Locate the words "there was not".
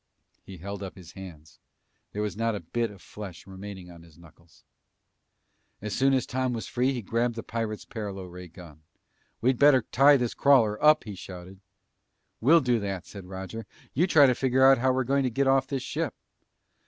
2.11-2.55